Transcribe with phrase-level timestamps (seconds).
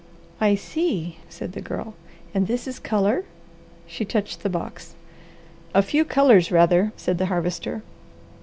[0.39, 1.93] "I see," said the Girl.
[2.33, 3.23] "And this is colour?"
[3.85, 4.95] She touched the box.
[5.75, 7.83] "A few colours, rather," said the Harvester.